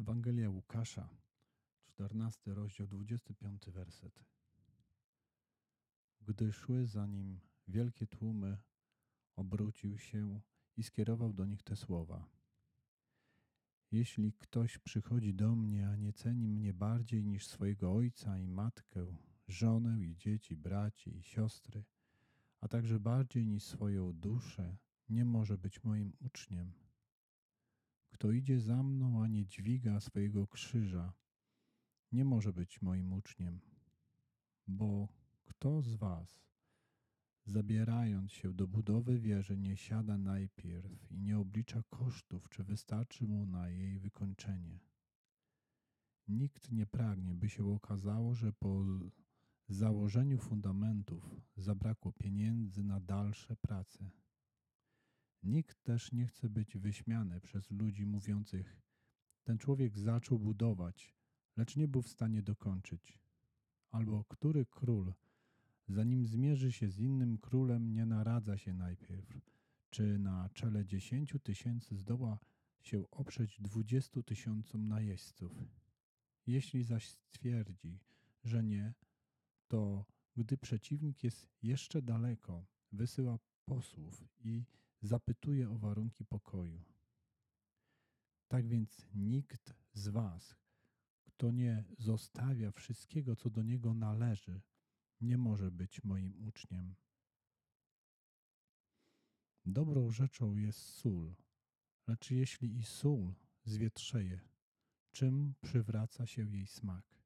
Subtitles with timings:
[0.00, 1.08] Ewangelia Łukasza,
[1.84, 4.24] 14 rozdział, 25 werset.
[6.20, 8.58] Gdy szły za nim wielkie tłumy,
[9.36, 10.40] obrócił się
[10.76, 12.28] i skierował do nich te słowa.
[13.90, 19.06] Jeśli ktoś przychodzi do mnie, a nie ceni mnie bardziej niż swojego ojca i matkę,
[19.48, 21.84] żonę i dzieci, braci i siostry,
[22.60, 24.76] a także bardziej niż swoją duszę,
[25.08, 26.79] nie może być moim uczniem.
[28.20, 31.12] Kto idzie za mną, a nie dźwiga swojego krzyża,
[32.12, 33.60] nie może być moim uczniem.
[34.66, 35.08] Bo
[35.44, 36.44] kto z Was,
[37.46, 43.46] zabierając się do budowy wieży, nie siada najpierw i nie oblicza kosztów, czy wystarczy mu
[43.46, 44.80] na jej wykończenie?
[46.28, 48.84] Nikt nie pragnie, by się okazało, że po
[49.68, 54.10] założeniu fundamentów zabrakło pieniędzy na dalsze prace.
[55.42, 58.82] Nikt też nie chce być wyśmiany przez ludzi mówiących:
[59.44, 61.14] Ten człowiek zaczął budować,
[61.56, 63.18] lecz nie był w stanie dokończyć.
[63.90, 65.12] Albo który król,
[65.88, 69.40] zanim zmierzy się z innym królem, nie naradza się najpierw,
[69.90, 72.38] czy na czele dziesięciu tysięcy zdoła
[72.80, 75.52] się oprzeć dwudziestu tysiącom najeźdźców.
[76.46, 77.98] Jeśli zaś stwierdzi,
[78.44, 78.94] że nie,
[79.68, 80.04] to
[80.36, 84.64] gdy przeciwnik jest jeszcze daleko, wysyła posłów i
[85.02, 86.84] zapytuje o warunki pokoju.
[88.48, 90.56] Tak więc nikt z Was,
[91.24, 94.60] kto nie zostawia wszystkiego, co do niego należy,
[95.20, 96.94] nie może być moim uczniem.
[99.66, 101.34] Dobrą rzeczą jest sól,
[102.06, 103.34] lecz jeśli i sól
[103.64, 104.40] zwietrzeje,
[105.12, 107.20] czym przywraca się jej smak?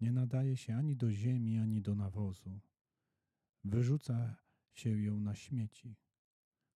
[0.00, 2.60] Nie nadaje się ani do ziemi, ani do nawozu.
[3.64, 4.36] Wyrzuca
[4.76, 5.96] się ją na śmieci.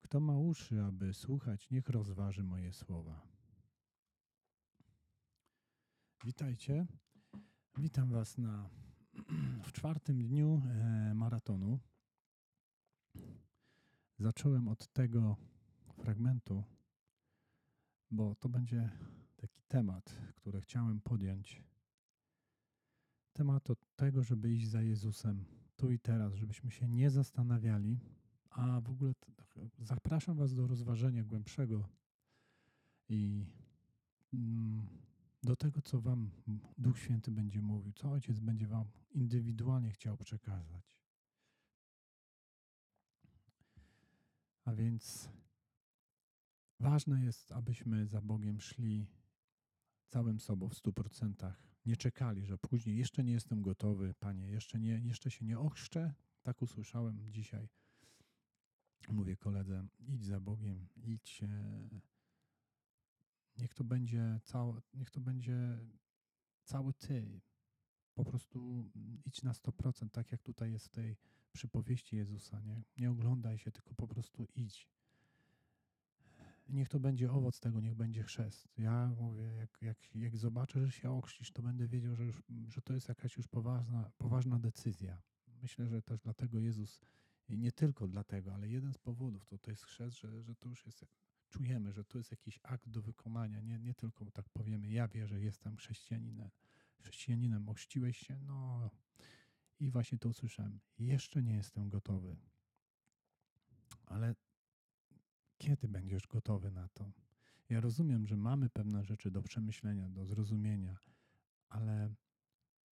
[0.00, 3.26] Kto ma uszy, aby słuchać, niech rozważy moje słowa.
[6.24, 6.86] Witajcie.
[7.76, 8.70] Witam Was na,
[9.66, 11.80] w czwartym dniu e, maratonu.
[14.18, 15.36] Zacząłem od tego
[15.96, 16.64] fragmentu,
[18.10, 18.90] bo to będzie
[19.36, 21.62] taki temat, który chciałem podjąć.
[23.32, 25.44] Temat od tego, żeby iść za Jezusem
[25.76, 27.98] tu i teraz, żebyśmy się nie zastanawiali,
[28.50, 29.14] a w ogóle
[29.78, 31.88] zapraszam Was do rozważenia głębszego
[33.08, 33.46] i
[34.34, 34.86] mm,
[35.42, 36.30] do tego, co Wam
[36.78, 40.98] Duch Święty będzie mówił, co Ojciec będzie Wam indywidualnie chciał przekazać.
[44.64, 45.28] A więc
[46.80, 49.06] ważne jest, abyśmy za Bogiem szli
[50.08, 51.73] całym sobą w stu procentach.
[51.86, 56.14] Nie czekali, że później jeszcze nie jestem gotowy, Panie, jeszcze, nie, jeszcze się nie ochrzczę.
[56.42, 57.68] Tak usłyszałem dzisiaj.
[59.08, 61.40] Mówię koledze, idź za Bogiem, idź.
[63.56, 65.78] Niech to będzie cały, niech to będzie
[66.64, 67.40] cały ty.
[68.14, 68.90] Po prostu
[69.24, 71.16] idź na 100%, tak jak tutaj jest w tej
[71.52, 72.60] przypowieści Jezusa.
[72.60, 74.88] Nie, nie oglądaj się, tylko po prostu idź
[76.68, 78.68] niech to będzie owoc tego, niech będzie chrzest.
[78.78, 82.82] Ja mówię, jak, jak, jak zobaczę, że się okrzcisz, to będę wiedział, że, już, że
[82.82, 85.22] to jest jakaś już poważna, poważna decyzja.
[85.62, 87.00] Myślę, że też dlatego Jezus,
[87.48, 90.68] i nie tylko dlatego, ale jeden z powodów to, to jest chrzest, że, że to
[90.68, 91.04] już jest,
[91.48, 93.60] czujemy, że to jest jakiś akt do wykonania.
[93.60, 96.50] Nie, nie tylko tak powiemy, ja wierzę, jestem chrześcijaninem.
[96.98, 98.38] Chrześcijaninem ochrzciłeś się?
[98.38, 98.90] No
[99.80, 100.80] i właśnie to usłyszałem.
[100.98, 102.36] Jeszcze nie jestem gotowy.
[104.06, 104.34] Ale
[105.58, 107.12] kiedy będziesz gotowy na to?
[107.68, 110.96] Ja rozumiem, że mamy pewne rzeczy do przemyślenia, do zrozumienia,
[111.68, 112.14] ale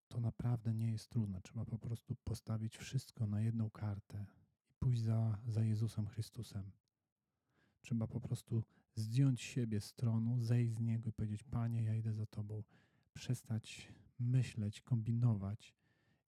[0.08, 1.40] to naprawdę nie jest trudne.
[1.42, 4.26] Trzeba po prostu postawić wszystko na jedną kartę
[4.70, 6.70] i pójść za, za Jezusem Chrystusem.
[7.82, 12.14] Trzeba po prostu zdjąć siebie z tronu, zejść z niego i powiedzieć: Panie, ja idę
[12.14, 12.62] za Tobą.
[13.14, 15.74] Przestać myśleć, kombinować.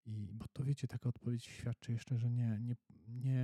[0.06, 2.76] I, bo to wiecie, taka odpowiedź świadczy jeszcze, że nie, nie,
[3.08, 3.41] nie,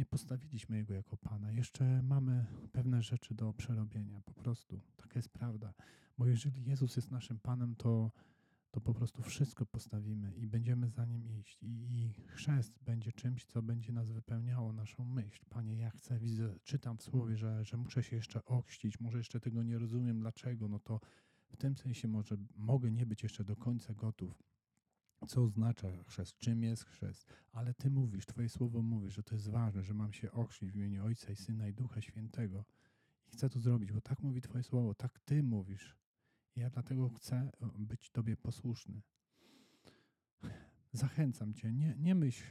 [0.00, 1.52] nie postawiliśmy Jego jako Pana.
[1.52, 4.80] Jeszcze mamy pewne rzeczy do przerobienia, po prostu.
[4.96, 5.74] Taka jest prawda.
[6.18, 8.12] Bo jeżeli Jezus jest naszym Panem, to,
[8.70, 11.62] to po prostu wszystko postawimy i będziemy za Nim iść.
[11.62, 15.44] I, I chrzest będzie czymś, co będzie nas wypełniało, naszą myśl.
[15.50, 19.40] Panie, ja chcę, widzę, czytam w Słowie, że, że muszę się jeszcze ochrzcić, może jeszcze
[19.40, 21.00] tego nie rozumiem, dlaczego, no to
[21.48, 24.42] w tym sensie może mogę nie być jeszcze do końca gotów
[25.26, 29.48] co oznacza chrzest, czym jest chrzest, ale Ty mówisz, Twoje słowo mówi, że to jest
[29.48, 32.64] ważne, że mam się ochrzcić w imieniu Ojca i Syna i Ducha Świętego.
[33.28, 35.96] I chcę to zrobić, bo tak mówi Twoje słowo, tak Ty mówisz.
[36.56, 39.02] I ja dlatego chcę e, być Tobie posłuszny.
[40.92, 42.44] Zachęcam Cię, nie, nie myśl,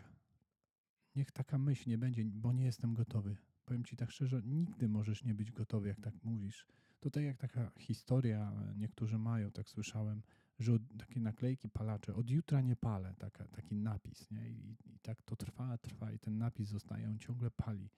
[1.15, 3.38] niech taka myśl nie będzie, bo nie jestem gotowy.
[3.65, 6.65] powiem Ci tak szczerze, nigdy możesz nie być gotowy, jak tak mówisz.
[7.00, 10.22] Tutaj jak taka historia, niektórzy mają, tak słyszałem,
[10.60, 14.50] że takie naklejki palacze, od jutra nie palę, taka, taki napis, nie?
[14.50, 17.90] I, I, tak to trwa, trwa i ten napis zostaje, on ciągle pali.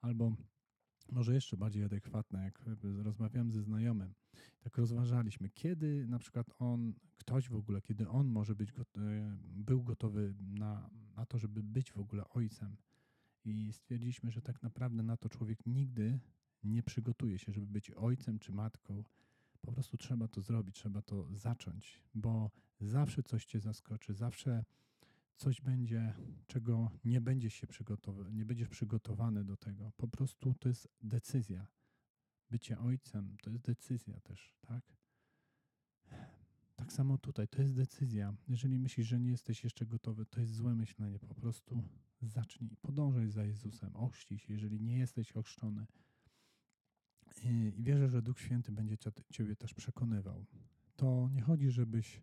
[0.00, 0.32] Albo
[1.12, 2.62] może jeszcze bardziej adekwatne, jak
[3.02, 4.14] rozmawiałem ze znajomym,
[4.60, 8.72] tak rozważaliśmy, kiedy na przykład on, ktoś w ogóle, kiedy on może być,
[9.54, 12.76] był gotowy na, na to, żeby być w ogóle ojcem.
[13.44, 16.20] I stwierdziliśmy, że tak naprawdę na to człowiek nigdy
[16.64, 19.04] nie przygotuje się, żeby być ojcem czy matką.
[19.60, 22.50] Po prostu trzeba to zrobić, trzeba to zacząć, bo
[22.80, 24.64] zawsze coś cię zaskoczy, zawsze
[25.36, 26.14] coś będzie,
[26.46, 29.92] czego nie będziesz się przygotowany, nie będziesz przygotowany do tego.
[29.96, 31.66] Po prostu to jest decyzja.
[32.50, 34.98] Bycie ojcem to jest decyzja też, tak?
[36.76, 38.34] Tak samo tutaj, to jest decyzja.
[38.48, 41.18] Jeżeli myślisz, że nie jesteś jeszcze gotowy, to jest złe myślenie.
[41.18, 41.82] Po prostu
[42.22, 45.86] zacznij, podążaj za Jezusem, ochrzcij się, jeżeli nie jesteś ochrzczony.
[47.44, 48.96] I wierzę, że Duch Święty będzie
[49.32, 50.46] Ciebie też przekonywał.
[50.96, 52.22] To nie chodzi, żebyś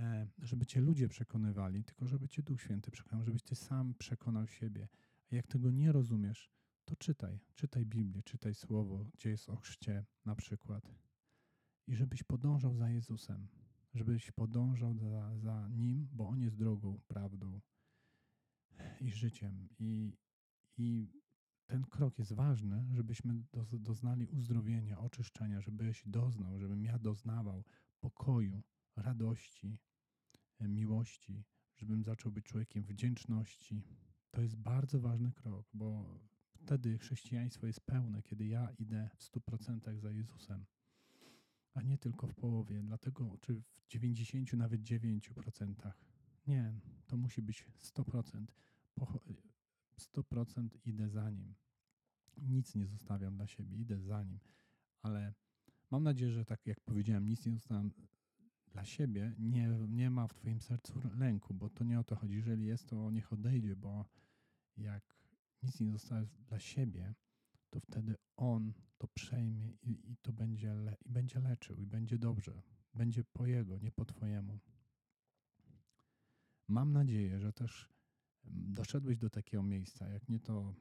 [0.00, 4.46] E, żeby cię ludzie przekonywali, tylko żeby cię Duch Święty przekonał, żebyś ty sam przekonał
[4.46, 4.88] siebie.
[5.32, 6.50] A jak tego nie rozumiesz,
[6.84, 10.94] to czytaj, czytaj Biblię, czytaj Słowo, gdzie jest o chrzcie na przykład.
[11.86, 13.48] I żebyś podążał za Jezusem,
[13.94, 17.60] żebyś podążał za, za Nim, bo On jest drogą, prawdą
[19.00, 19.68] i życiem.
[19.78, 20.16] I,
[20.76, 21.12] i
[21.70, 23.34] ten krok jest ważny, żebyśmy
[23.72, 27.64] doznali uzdrowienia, oczyszczenia, żebyś doznał, żebym ja doznawał
[28.00, 28.62] pokoju,
[28.96, 29.78] radości,
[30.60, 31.44] miłości,
[31.76, 33.82] żebym zaczął być człowiekiem wdzięczności.
[34.30, 36.18] To jest bardzo ważny krok, bo
[36.58, 40.66] wtedy chrześcijaństwo jest pełne, kiedy ja idę w 100% za Jezusem,
[41.74, 45.92] a nie tylko w połowie, dlatego czy w 90, nawet 9%.
[46.46, 48.46] Nie, to musi być 100%.
[50.00, 51.54] 100% idę za nim.
[52.36, 54.40] Nic nie zostawiam dla siebie, idę za nim,
[55.02, 55.34] ale
[55.90, 57.90] mam nadzieję, że tak jak powiedziałem, nic nie zostawiam
[58.72, 62.34] dla siebie, nie, nie ma w Twoim sercu lęku, bo to nie o to chodzi.
[62.34, 64.04] Jeżeli jest, to niech odejdzie, bo
[64.76, 65.16] jak
[65.62, 67.14] nic nie zostaje dla siebie,
[67.70, 72.18] to wtedy On to przejmie i, i to będzie, le, i będzie leczył, i będzie
[72.18, 72.62] dobrze.
[72.94, 74.58] Będzie po Jego, nie po Twojemu.
[76.68, 77.88] Mam nadzieję, że też
[78.44, 80.08] doszedłeś do takiego miejsca.
[80.08, 80.74] Jak nie, to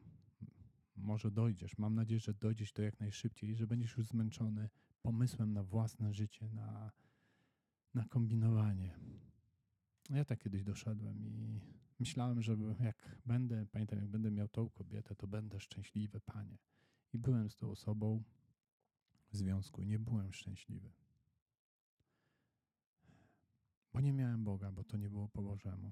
[0.95, 1.77] może dojdziesz.
[1.77, 4.69] Mam nadzieję, że dojdziesz do jak najszybciej, że będziesz już zmęczony
[5.01, 6.91] pomysłem na własne życie, na,
[7.93, 8.99] na kombinowanie.
[10.09, 11.61] Ja tak kiedyś doszedłem i
[11.99, 16.57] myślałem, że jak będę, pamiętam, jak będę miał tą kobietę, to będę szczęśliwy, panie.
[17.13, 18.23] I byłem z tą osobą
[19.31, 20.91] w związku i nie byłem szczęśliwy.
[23.93, 25.91] Bo nie miałem Boga, bo to nie było po Bożemu.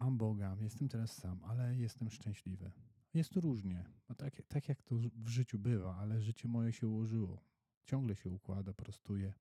[0.00, 2.72] Mam Boga, jestem teraz sam, ale jestem szczęśliwy.
[3.14, 6.88] Jest to różnie, bo tak, tak jak to w życiu bywa, ale życie moje się
[6.88, 7.44] ułożyło.
[7.84, 9.32] Ciągle się układa, prostuje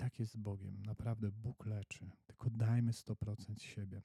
[0.00, 0.82] tak jest z Bogiem.
[0.86, 2.10] Naprawdę Bóg leczy.
[2.26, 4.02] Tylko dajmy 100% siebie.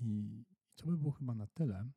[0.00, 0.44] I
[0.76, 1.90] to by było chyba na tyle,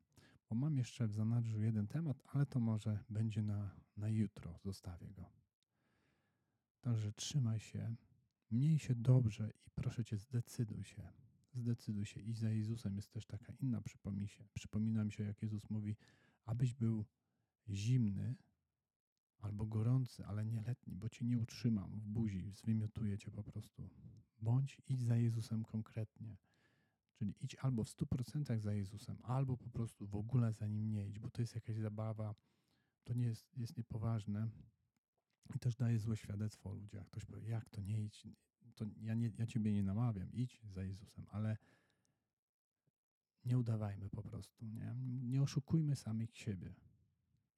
[0.48, 4.58] bo mam jeszcze w zanadrzu jeden temat, ale to może będzie na, na jutro.
[4.64, 5.30] Zostawię go.
[6.80, 7.96] Także trzymaj się,
[8.50, 11.02] miej się dobrze i proszę Cię, zdecyduj się.
[11.54, 12.20] Zdecyduj się.
[12.20, 14.44] I za Jezusem jest też taka inna przypomisie.
[14.54, 15.96] Przypomina mi się, jak Jezus mówi,
[16.44, 17.04] abyś był
[17.68, 18.36] zimny,
[19.38, 23.90] albo gorący, ale nie letni, bo cię nie utrzymam w buzi, zwymiotuję cię po prostu.
[24.38, 26.36] Bądź idź za Jezusem konkretnie.
[27.12, 31.08] Czyli idź albo w 100% za Jezusem, albo po prostu w ogóle za nim nie
[31.08, 32.34] idź, bo to jest jakaś zabawa,
[33.04, 34.50] to nie jest, jest niepoważne
[35.54, 37.06] i też daje złe świadectwo ludziach.
[37.06, 38.26] Ktoś powie, jak to nie idź,
[38.74, 41.56] to ja, nie, ja ciebie nie namawiam, idź za Jezusem, ale
[43.44, 46.74] nie udawajmy po prostu, nie, nie oszukujmy samych siebie.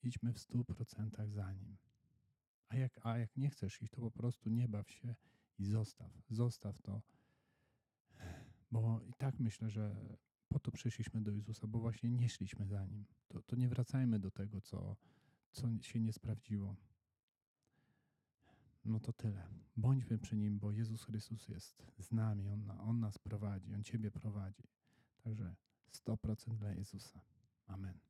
[0.03, 1.77] Idźmy w stu procentach za Nim.
[2.69, 5.15] A jak, a jak nie chcesz iść, to po prostu nie baw się
[5.59, 6.13] i zostaw.
[6.31, 7.03] Zostaw to.
[8.71, 10.17] Bo i tak myślę, że
[10.49, 13.05] po to przyszliśmy do Jezusa, bo właśnie nie szliśmy za Nim.
[13.29, 14.97] To, to nie wracajmy do tego, co,
[15.53, 16.77] co się nie sprawdziło.
[18.89, 19.49] No to tyle.
[19.77, 22.49] Bądźmy przy Nim, bo Jezus Chrystus jest z nami.
[22.49, 24.63] On, on nas prowadzi, On Ciebie prowadzi.
[25.23, 25.55] Także
[25.93, 27.21] 100% dla Jezusa.
[27.67, 28.08] Amen.